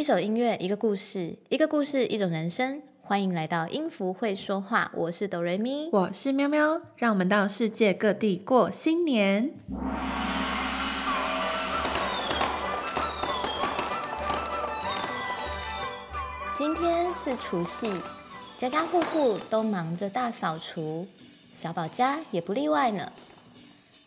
[0.00, 2.80] 一首音乐，一个故事，一个故事，一种人生。
[3.02, 9.50] 欢迎来到音符会说话，我是哆瑞咪，我是喵喵，让我们到世界各地过新年。
[16.56, 17.92] 今天是除夕，
[18.56, 21.06] 家家户户都忙着大扫除，
[21.60, 23.12] 小宝家也不例外呢。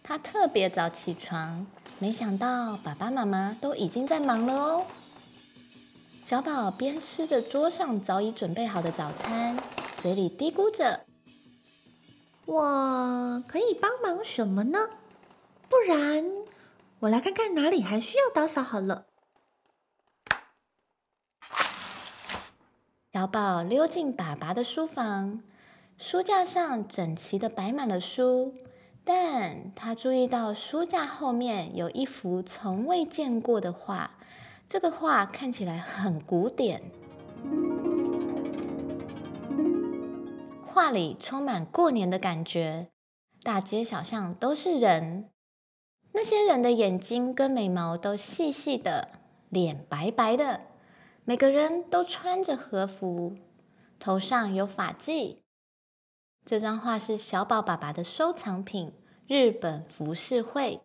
[0.02, 1.68] 他特别早起床，
[2.00, 4.86] 没想到爸爸妈妈都已经在忙了哦。
[6.34, 9.56] 小宝边吃着桌上早已准备好的早餐，
[10.02, 11.06] 嘴里嘀咕着
[12.48, 14.80] ：“我可以帮忙什么呢？
[15.70, 16.26] 不然
[17.02, 19.06] 我来看看哪里还需要打扫好了。”
[23.14, 25.44] 小宝溜进爸爸的书房，
[26.00, 28.56] 书架上整齐的摆满了书，
[29.04, 34.18] 但他注意到书架后面有一幅从未见过的画。
[34.74, 36.82] 这个画看起来很古典，
[40.66, 42.88] 画里充满过年的感觉，
[43.44, 45.30] 大街小巷都是人，
[46.14, 49.10] 那些人的眼睛跟眉毛都细细的，
[49.50, 50.62] 脸白白的，
[51.24, 53.38] 每个人都穿着和服，
[54.00, 55.38] 头上有发髻。
[56.44, 58.92] 这张画是小宝爸爸的收藏品——
[59.30, 60.82] 日本浮世绘。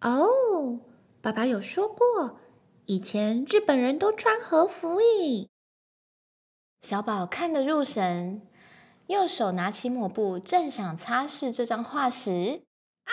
[0.00, 0.78] 哦，
[1.20, 2.38] 爸爸有说过。
[2.90, 5.50] 以前日本人都穿和服耶。
[6.80, 8.40] 小宝看得入神，
[9.08, 12.62] 右手拿起抹布，正想擦拭这张画时，
[13.04, 13.12] 啊！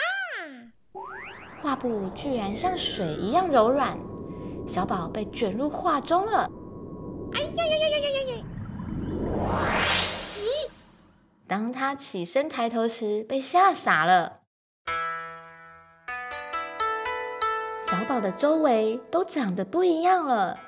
[1.62, 4.00] 画布居然像水一样柔软，
[4.66, 6.50] 小宝被卷入画中了。
[7.34, 8.44] 哎呀呀呀呀呀呀呀！
[10.40, 10.70] 咦？
[11.46, 14.45] 当他起身抬头时，被吓傻了。
[18.08, 20.60] 宝的周围都长得不一样了，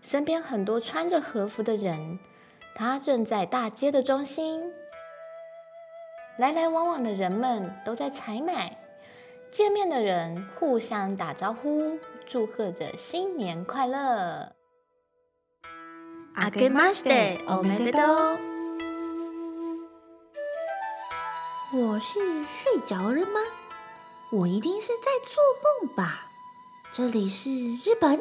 [0.00, 2.18] 身边很多穿着和服的人，
[2.74, 4.72] 他正在大街的中心，
[6.38, 8.78] 来来往往的人们都在采买，
[9.50, 14.52] 见面的人互相打招呼，祝贺着新年快乐。
[16.34, 18.38] 阿给马斯蒂，欧梅德多。
[21.72, 23.40] 我是睡着了吗？
[24.30, 25.42] 我一定是在做
[25.84, 26.25] 梦吧。
[26.96, 28.18] 这里是日本。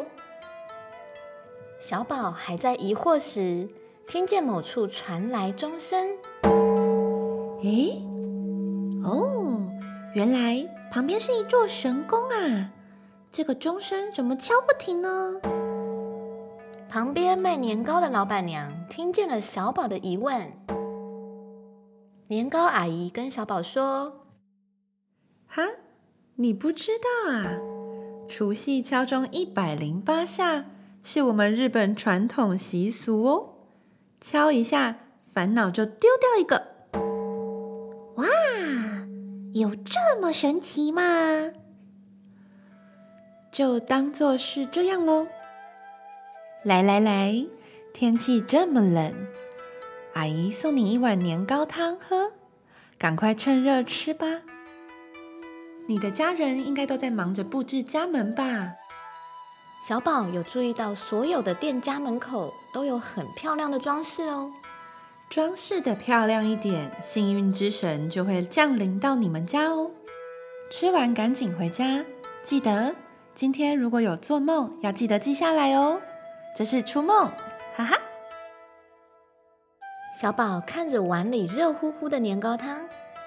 [1.80, 3.70] 小宝还在疑惑时，
[4.06, 6.10] 听见某处传来钟声。
[7.64, 8.06] 诶，
[9.02, 9.66] 哦，
[10.14, 12.74] 原来旁边是一座神宫啊！
[13.32, 15.40] 这个钟声怎么敲不停呢？
[16.90, 20.52] 旁边卖年糕的老板娘听见了小宝的疑问。
[22.28, 24.26] 年糕阿姨跟小宝说
[25.48, 25.64] ：“哈，
[26.36, 27.58] 你不知道啊？”
[28.28, 30.66] 除夕敲钟一百零八下，
[31.04, 33.54] 是我们日本传统习俗哦。
[34.20, 34.98] 敲一下，
[35.34, 36.76] 烦恼就丢掉一个。
[38.16, 38.26] 哇，
[39.54, 41.52] 有这么神奇吗？
[43.52, 45.28] 就当做是这样喽。
[46.64, 47.46] 来来来，
[47.94, 49.14] 天气这么冷，
[50.14, 52.34] 阿姨送你一碗年糕汤喝，
[52.98, 54.42] 赶快趁热吃吧。
[55.88, 58.74] 你的家人应该都在忙着布置家门吧？
[59.88, 64.52] 小宝有注意到，所有的店家门口都有很漂亮的装饰哦。
[65.30, 69.92] 装饰的漂亮一点，幸运之神就会降临到你们家哦。
[70.72, 72.04] 吃完赶紧回家，
[72.44, 72.96] 记得
[73.36, 76.02] 今天如果有做梦，要记得记下来哦。
[76.58, 77.32] 这是初梦，
[77.76, 78.00] 哈哈。
[80.20, 82.80] 小宝看着碗里热乎乎的年糕汤。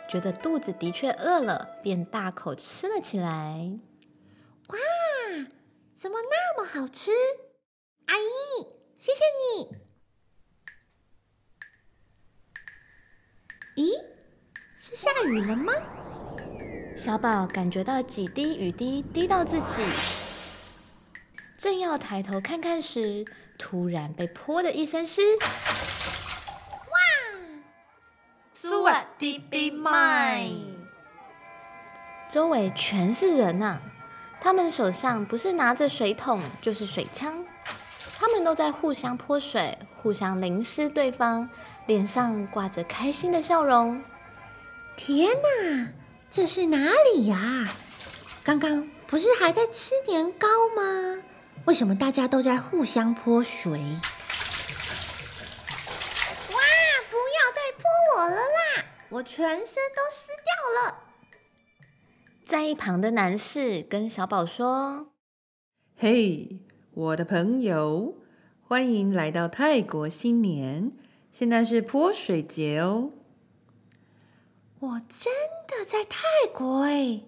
[0.09, 3.79] 觉得肚子的确饿了，便大口吃了起来。
[4.69, 4.79] 哇，
[5.95, 7.11] 怎么那么好吃？
[8.07, 8.23] 阿姨，
[8.97, 9.77] 谢谢你。
[13.77, 14.03] 咦，
[14.79, 15.73] 是下雨了吗？
[16.97, 19.65] 小宝感觉到几滴雨滴滴到自己，
[21.59, 23.25] 正要抬头看看时，
[23.59, 25.21] 突然被泼的一身湿。
[29.19, 30.77] Be mine。
[32.33, 33.79] 周围全是人呐，
[34.41, 37.45] 他们手上不是拿着水桶，就是水枪，
[38.19, 41.51] 他们都在互相泼水，互相淋湿对方，
[41.87, 44.01] 脸上挂着开心的笑容。
[44.97, 45.89] 天哪，
[46.31, 46.79] 这是哪
[47.13, 47.69] 里呀？
[48.45, 51.23] 刚刚不是还在吃年糕吗？
[51.65, 53.73] 为什么大家都在互相泼水？
[56.53, 56.59] 哇！
[57.11, 57.83] 不要再泼
[58.17, 58.29] 我
[59.23, 61.05] 全身都湿掉了。
[62.47, 65.13] 在一旁的男士跟小宝说
[65.97, 66.61] ：“嘿，
[66.93, 68.15] 我的朋友，
[68.63, 70.93] 欢迎来到泰国新年。
[71.31, 73.13] 现在是泼水节哦。
[74.81, 75.33] 我真
[75.67, 76.23] 的在泰
[76.53, 77.23] 国哎，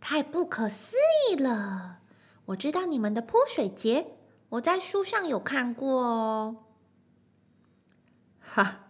[0.00, 0.96] 太不可思
[1.30, 2.00] 议了！
[2.46, 4.18] 我知道你们的泼水节，
[4.50, 6.64] 我在书上有看过哦。
[8.40, 8.81] 哈，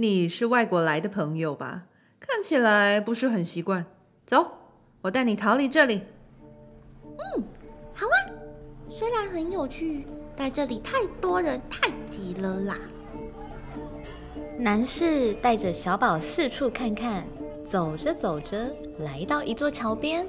[0.00, 1.86] 你是外国来的朋友吧？
[2.20, 3.84] 看起来不是很习惯。
[4.24, 4.46] 走，
[5.00, 6.02] 我带你逃离这里。
[7.02, 7.42] 嗯，
[7.94, 8.16] 好啊。
[8.88, 10.06] 虽然很有趣，
[10.36, 12.78] 但这里太多人，太挤了啦。
[14.56, 17.26] 男士带着小宝四处看看，
[17.68, 20.24] 走着走着，来到一座桥边。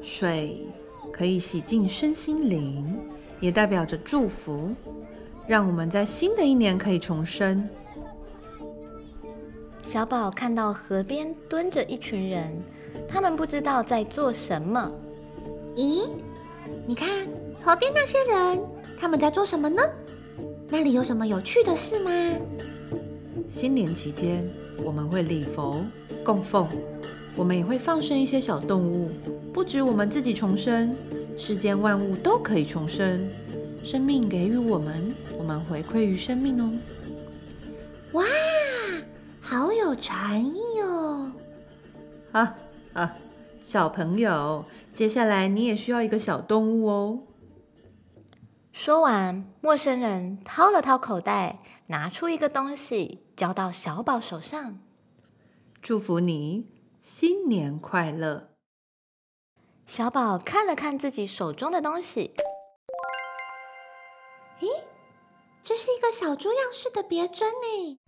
[0.00, 0.66] 水
[1.12, 2.98] 可以洗净身心灵，
[3.40, 4.74] 也代表着祝福，
[5.46, 7.68] 让我们在新的一年可以重生。
[9.94, 12.52] 小宝看到河边蹲着一群人，
[13.06, 14.90] 他们不知道在做什么。
[15.76, 16.10] 咦，
[16.84, 17.08] 你看
[17.62, 18.60] 河边那些人，
[18.98, 19.80] 他们在做什么呢？
[20.68, 22.10] 那里有什么有趣的事吗？
[23.48, 24.44] 新年期间，
[24.82, 25.86] 我们会礼佛
[26.24, 26.66] 供奉，
[27.36, 29.12] 我们也会放生一些小动物。
[29.52, 30.92] 不止我们自己重生，
[31.38, 33.30] 世间万物都可以重生。
[33.84, 36.72] 生命给予我们，我们回馈于生命哦。
[38.14, 38.30] 哇，好
[39.94, 41.30] 有禅意哦！
[42.32, 42.56] 啊
[42.94, 43.16] 啊，
[43.62, 47.22] 小朋友，接下来你也需要一个小动物哦。
[48.72, 53.20] 说完，陌生人掏了掏口袋，拿出一个东西。
[53.36, 54.80] 交到小宝手上，
[55.82, 56.68] 祝福你
[57.00, 58.50] 新年快乐。
[59.86, 62.34] 小宝看了看自己手中的东西，
[64.60, 64.66] 咦，
[65.62, 67.98] 这是一个小猪样式的别针呢，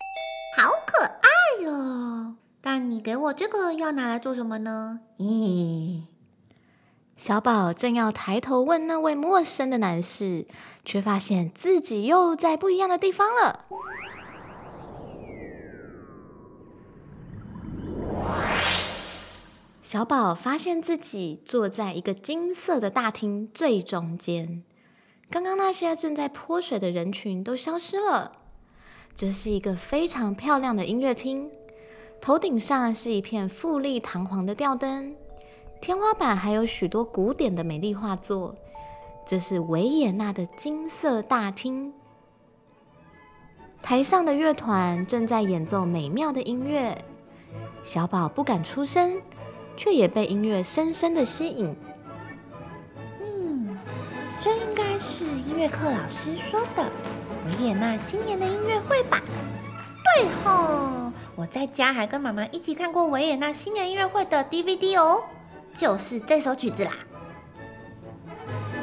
[0.56, 1.15] 好可爱
[1.62, 2.34] 哟！
[2.60, 5.00] 但你给我这个要拿来做什么呢？
[5.18, 6.02] 咦，
[7.16, 10.46] 小宝正要抬头问那位陌生的男士，
[10.84, 13.64] 却发现自己又在不一样的地方了。
[19.82, 24.64] 小宝发现自己坐在一个金色的大厅最中间，
[25.30, 28.32] 刚刚那些正在泼水的人群都消失了。
[29.16, 31.50] 这是一个非常漂亮的音乐厅，
[32.20, 35.16] 头顶上是一片富丽堂皇的吊灯，
[35.80, 38.54] 天花板还有许多古典的美丽画作。
[39.26, 41.92] 这是维也纳的金色大厅，
[43.82, 46.96] 台上的乐团正在演奏美妙的音乐。
[47.84, 49.20] 小宝不敢出声。
[49.76, 51.76] 却也被音乐深深的吸引。
[53.20, 53.78] 嗯，
[54.40, 56.90] 这应该是音乐课老师说的
[57.46, 59.20] 维也纳新年的音乐会吧？
[60.16, 65.22] 对吼，我在家还跟妈妈一起看过维也纳新年音乐会的 DVD 哦，
[65.78, 66.92] 就是这首曲子啦。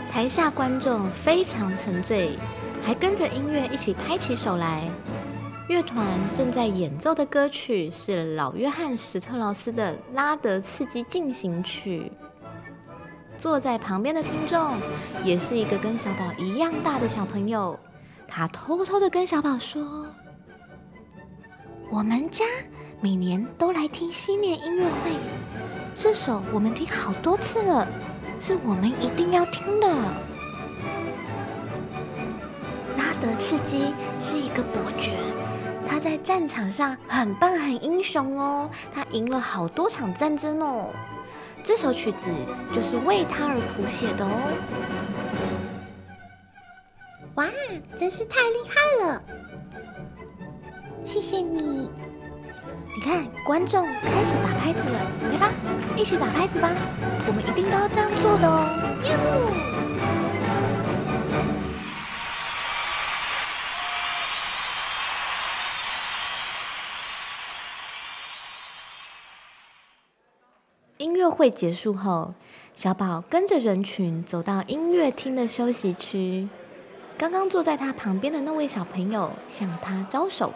[0.08, 2.38] 台下观众非常沉醉，
[2.86, 4.88] 还跟着音乐一起拍起手来。
[5.68, 6.06] 乐团
[6.38, 12.12] 正在演奏的歌曲是老约翰·史特劳斯的《拉德刺激进行曲》。
[13.42, 14.76] 坐在旁边的听众
[15.24, 17.80] 也是一个跟小宝一样大的小朋友，
[18.28, 20.08] 他偷偷的跟小宝说
[21.90, 22.44] ：“我们家
[23.00, 25.12] 每年都来听新年音乐会，
[26.00, 27.88] 这首我们听好多次了，
[28.40, 29.88] 是我们一定要听的。”
[32.98, 35.12] 拉德斯基是一个伯爵。
[35.86, 38.70] 他在战场上很棒，很英雄哦。
[38.92, 40.90] 他赢了好多场战争哦。
[41.64, 42.30] 这首曲子
[42.74, 44.32] 就是为他而谱写的哦。
[47.36, 47.50] 哇，
[48.00, 49.24] 真是太厉害了！
[51.04, 51.90] 谢谢你。
[52.96, 55.00] 你看，观众开始打拍子了，
[55.32, 55.50] 来吧，
[55.98, 56.70] 一起打拍子吧。
[57.26, 58.70] 我们一定都要这样做的哦。
[59.04, 59.18] 耶！
[71.00, 72.36] 音乐会结束后，
[72.76, 76.48] 小宝跟着人群走到音乐厅的休息区。
[77.18, 80.54] 刚刚坐在他旁边的那位小朋友向他招手：“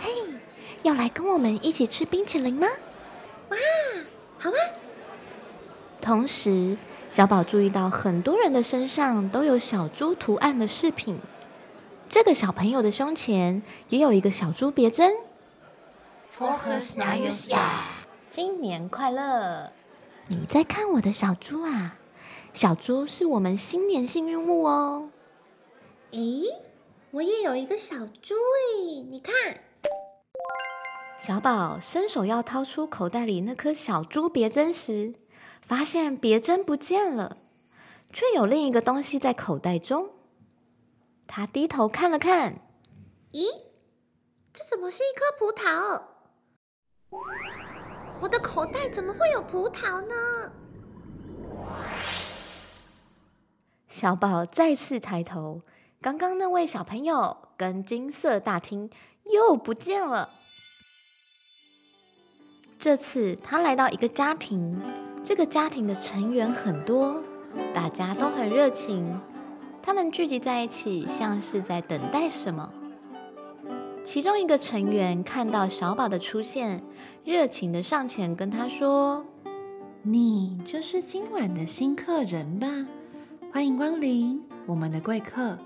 [0.00, 0.10] 嘿，
[0.82, 2.66] 要来跟我们一起吃冰淇淋吗
[3.50, 3.56] ？”“哇，
[4.38, 4.56] 好啊！”
[6.00, 6.76] 同时，
[7.10, 11.18] 小宝注意到很多人的身上都有小猪图案的饰品。
[12.08, 15.14] 这个小朋友的胸前也有一个小猪别针。
[18.30, 19.72] 新年快乐！
[20.28, 21.96] 你在看我的小猪啊？
[22.52, 25.10] 小猪是我们新年幸运物哦。
[26.10, 26.44] 咦，
[27.12, 29.34] 我也有一个小猪诶，你看。
[31.22, 35.14] 小宝伸手要掏出口袋里那颗小猪别针时，
[35.62, 37.36] 发现别针不见了。
[38.12, 40.10] 却有另一个东西在口袋中。
[41.26, 42.60] 他低头看了看，
[43.32, 43.44] 咦，
[44.52, 46.02] 这怎么是一颗葡萄？
[48.20, 50.52] 我的口袋怎么会有葡萄呢？
[53.90, 55.62] 小宝再次抬头，
[56.00, 58.88] 刚刚那位小朋友跟金色大厅
[59.24, 60.30] 又不见了。
[62.78, 64.80] 这次他来到一个家庭，
[65.24, 67.20] 这个家庭的成员很多，
[67.74, 69.20] 大家都很热情。
[69.82, 72.72] 他们聚集在一起，像是在等待什么。
[74.04, 76.82] 其中一个成员看到小宝的出现，
[77.24, 79.26] 热情的上前跟他说
[80.02, 82.68] ：“你就是今晚的新客人吧？
[83.52, 85.58] 欢迎光临，我们的贵客。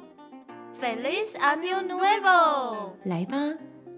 [0.80, 3.36] ”“Feliz Año Nuevo！” 来吧，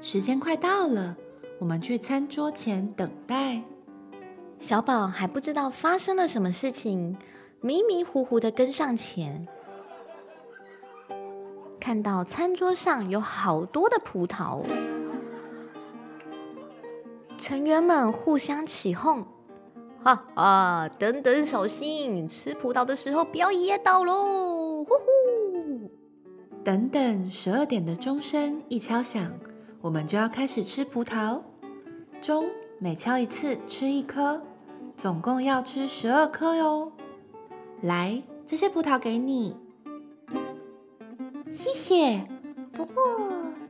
[0.03, 1.17] 时间快到了，
[1.61, 3.63] 我们去餐桌前等待。
[4.59, 7.17] 小宝还不知道发生了什么事情，
[7.61, 9.47] 迷迷糊糊的跟上前。
[11.79, 14.65] 看到餐桌上有好多的葡萄，
[17.39, 19.25] 成员们互相起哄
[20.07, 25.91] ：“哈啊，等等，小心吃葡萄的时候不要噎到喽！”呼呼，
[26.63, 29.33] 等等，十二点的钟声一敲响，
[29.81, 31.43] 我们就要开始吃葡萄。
[32.23, 32.49] 钟
[32.79, 34.41] 每敲一次吃一颗，
[34.97, 36.93] 总共要吃十二颗哟。
[37.83, 39.57] 来，这些葡萄给你。
[41.51, 42.25] 谢谢。
[42.73, 42.95] 不过，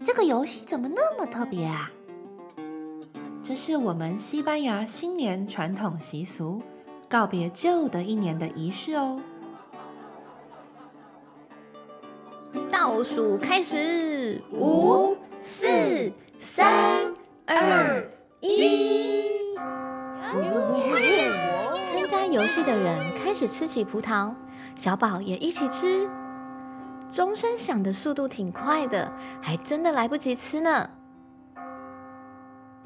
[0.05, 1.91] 这个游戏怎么那么特别啊？
[3.49, 6.61] 这是我们西班牙新年传统习俗，
[7.09, 9.21] 告别旧的一年的仪式哦。
[12.69, 17.15] 倒数开始，五、四、三、
[17.47, 18.05] 二、
[18.41, 19.29] 一。
[21.93, 24.35] 参加游戏的人开始吃起葡萄，
[24.75, 26.11] 小宝也一起吃。
[27.13, 30.91] 钟声响的速度挺快的，还真的来不及吃呢。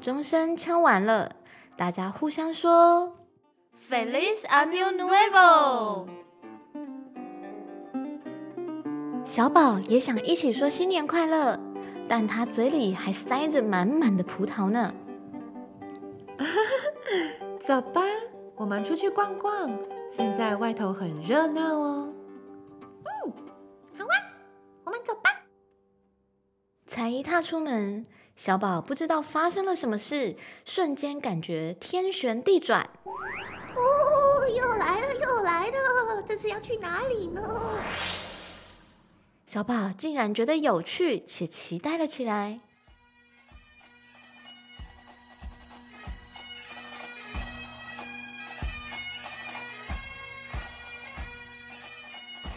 [0.01, 1.35] 钟声敲完了，
[1.77, 3.15] 大家互相说
[3.87, 6.07] “Feliz Año Nuevo”。
[9.27, 11.59] 小宝也想一起说新年快乐，
[12.07, 14.91] 但他嘴里还塞着满满的葡萄呢。
[17.61, 18.01] 走吧，
[18.55, 19.69] 我们出去逛逛。
[20.09, 22.11] 现在外头很热闹哦。
[23.03, 23.33] 嗯，
[23.99, 24.17] 好啊，
[24.83, 25.29] 我们走吧
[26.87, 28.05] 才一踏出门，
[28.43, 32.89] 小宝不知道发生了什么事，瞬间感觉天旋地转。
[33.05, 36.23] 哦，又来了，又来了！
[36.27, 37.39] 这是要去哪里呢？
[39.45, 42.59] 小宝竟然觉得有趣且期待了起来。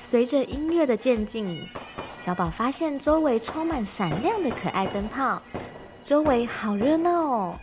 [0.09, 1.69] 随着音乐的渐进。
[2.25, 5.43] 小宝发现周围充满闪亮的可爱灯泡，
[6.07, 7.61] 周围好热闹哦，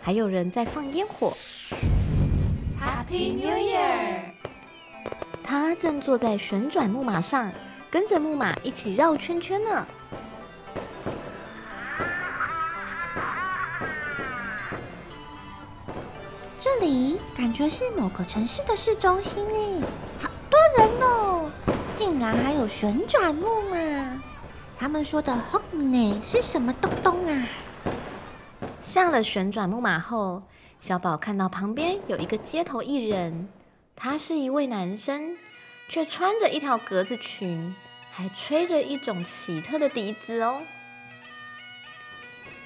[0.00, 1.32] 还有人在放烟火。
[2.80, 4.20] Happy New Year！
[5.42, 7.50] 他正坐在旋转木马上，
[7.90, 9.84] 跟着木马一起绕圈圈呢。
[16.60, 19.80] 这里感觉是某个城市的市中心诶，
[20.22, 21.50] 好多人哦。
[21.96, 24.22] 竟然还有旋转木马！
[24.78, 27.48] 他们说的 h o k n e 是什么东东啊？
[28.90, 30.42] 下了旋转木马后，
[30.80, 33.48] 小宝看到旁边有一个街头艺人，
[33.94, 35.38] 他是一位男生，
[35.88, 37.72] 却穿着一条格子裙，
[38.10, 40.60] 还吹着一种奇特的笛子哦。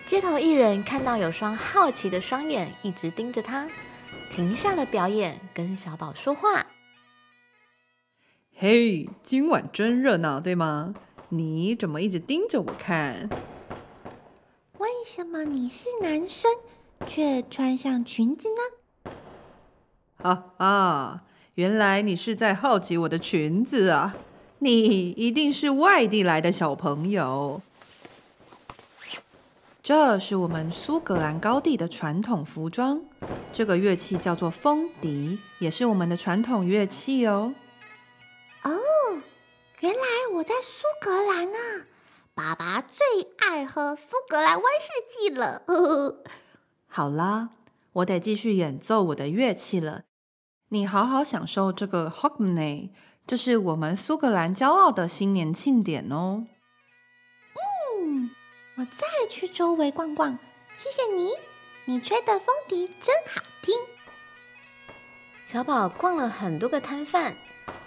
[0.06, 3.68] 街头艺人看到有双好奇的双眼一直盯着他，
[4.34, 6.64] 停下了表演，跟小宝说话。
[8.56, 10.94] 嘿，今晚真热闹，对吗？
[11.28, 13.28] 你怎么一直盯着我看？
[14.84, 16.50] 为什么你是男生
[17.06, 19.12] 却穿上裙子呢？
[20.18, 21.22] 啊啊！
[21.54, 24.14] 原来你是在好奇我的裙子啊！
[24.58, 27.62] 你一定是外地来的小朋友。
[29.82, 33.00] 这是我们苏格兰高地的传统服装，
[33.54, 37.54] 这个乐器叫做风笛，也是我们的传统乐器哦。
[38.64, 38.70] 哦，
[39.80, 40.00] 原来
[40.34, 41.86] 我在苏格兰啊！
[42.34, 45.62] 爸爸最爱喝苏格兰威士忌了。
[46.88, 47.50] 好啦，
[47.92, 50.02] 我得继续演奏我的乐器了。
[50.70, 52.90] 你好好享受这个 Hogmanay，
[53.24, 56.46] 这是我们苏格兰骄傲的新年庆典哦。
[58.02, 58.30] 嗯，
[58.78, 60.36] 我再去周围逛逛。
[60.82, 61.30] 谢谢你，
[61.84, 63.74] 你吹的风笛真好听。
[65.52, 67.36] 小宝逛了很多个摊贩。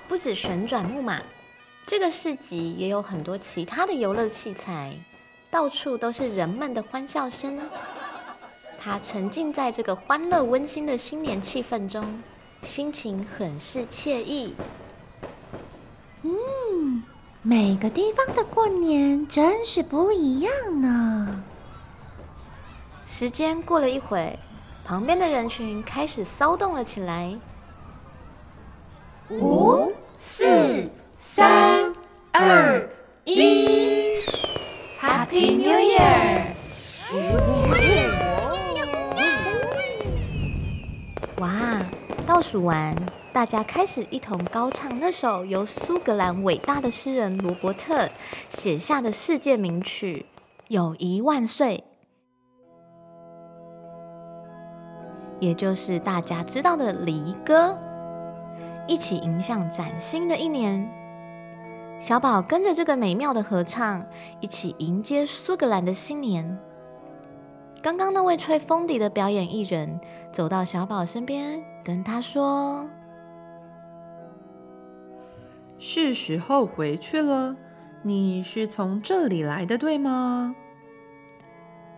[0.08, 1.22] 不止旋转木马，
[1.90, 4.94] 这个市集也有很多其他的游乐器材，
[5.50, 7.58] 到处都是人们的欢笑声。
[8.78, 12.22] 他沉浸在这个欢乐温馨的新年气氛中，
[12.62, 14.54] 心情很是惬意。
[16.24, 17.04] 嗯，
[17.42, 20.52] 每个地方的过年真是不一样
[20.82, 21.42] 呢。
[23.06, 24.38] 时间过了一会，
[24.84, 27.34] 旁边的人群开始骚动了起来。
[29.30, 30.90] 五、四、
[31.36, 31.94] 三、
[32.32, 32.90] 二、
[33.26, 34.14] 一
[35.00, 36.44] ，Happy New Year！
[41.40, 41.82] 哇，
[42.26, 42.96] 倒数完，
[43.34, 48.10] 大家开始一同高唱那首由苏格兰伟大的诗人罗伯特
[48.48, 50.26] 写下的世界名曲
[50.70, 51.84] 《友谊万岁》，
[55.42, 57.78] 也就是大家知道的离歌。
[58.88, 60.90] 一起迎向崭新的一年，
[62.00, 64.06] 小宝跟着这个美妙的合唱，
[64.40, 66.58] 一起迎接苏格兰的新年。
[67.82, 70.00] 刚刚那位吹风笛的表演艺人
[70.32, 72.88] 走到小宝身边，跟他说
[75.80, 77.56] ：“是时候回去了。
[78.04, 80.56] 你是从这里来的，对吗？”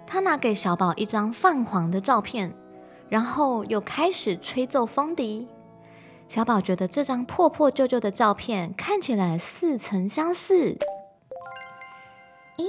[0.08, 2.54] 他拿给小宝一张泛黄的照片，
[3.10, 5.48] 然后又开始吹奏风笛。
[6.30, 10.78] 小宝觉得这张破破旧旧的照片看起来似曾相似。
[12.56, 12.68] 咦，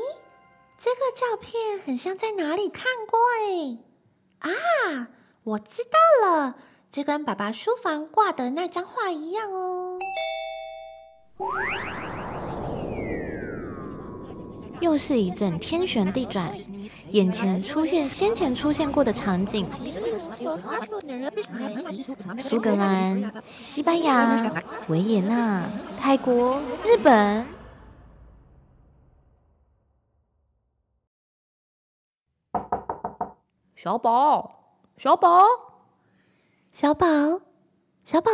[0.79, 4.49] 这个照片很像在哪里看过哎！
[4.51, 5.09] 啊，
[5.45, 6.57] 我知道了，
[6.91, 9.99] 这跟爸爸书房挂的那张画一样哦。
[14.81, 16.51] 又是一阵天旋地转，
[17.11, 19.69] 眼前出现先前出现过的场景：
[22.41, 24.51] 苏格兰、西班牙、
[24.89, 25.69] 维也纳、
[25.99, 27.47] 泰国、日本。
[33.77, 35.45] 小宝，小宝，
[36.73, 37.07] 小宝，
[38.05, 38.31] 小宝，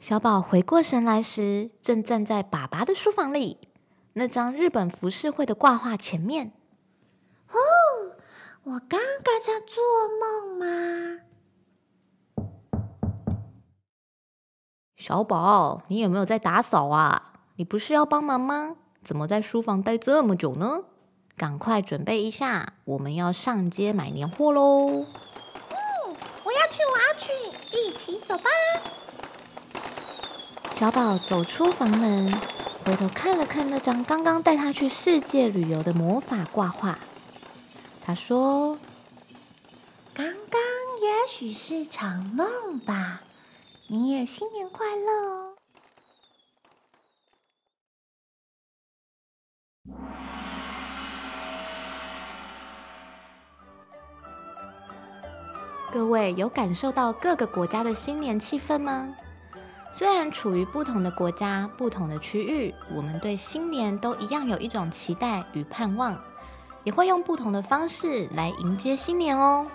[0.00, 3.68] 小宝回过神来时，正站在爸爸的书房里。
[4.14, 6.52] 那张日本浮世绘的挂画前面。
[8.64, 9.82] 哦，我刚刚在做
[10.20, 11.20] 梦吗？
[14.96, 17.32] 小宝，你有没有在打扫啊？
[17.56, 18.76] 你不是要帮忙吗？
[19.04, 20.84] 怎么在书房待这么久呢？
[21.36, 24.86] 赶快准备一下，我们要上街买年货喽！
[24.88, 25.06] 嗯，
[26.44, 27.32] 我要去，我要去，
[27.72, 28.44] 一起走吧。
[30.76, 32.32] 小宝走出房门。
[32.84, 36.98] 回头看了看那张刚刚带他去世界旅游的魔法挂画，
[38.04, 38.76] 他说
[40.12, 40.60] ：“刚刚
[41.00, 43.22] 也许是场梦吧，
[43.86, 45.54] 你也新年快乐哦！”
[55.92, 59.14] 各位有感受到各个国家的新年气氛吗？
[59.94, 66.18] 虽然处于不同的国家、不同的区域，我们对新年都一样有一种期待与盼望，
[66.84, 69.66] 也会用不同的方式来迎接新年哦。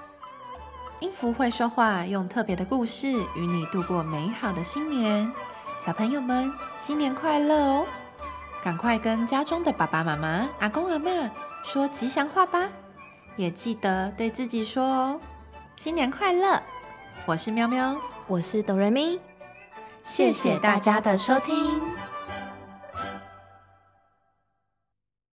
[0.99, 5.31] 音符会说话，用特别的故事与你度过美好的新年。
[5.85, 6.51] 小朋友们，
[6.83, 7.85] 新年快乐哦！
[8.63, 11.11] 赶快跟家中的爸爸妈妈、阿公阿妈
[11.63, 12.67] 说吉祥话吧，
[13.35, 15.19] 也记得对自己说哦：
[15.75, 16.61] 新年快乐！
[17.25, 19.19] 我是喵喵，我是哆瑞咪。
[20.03, 21.79] 谢谢大家的收听。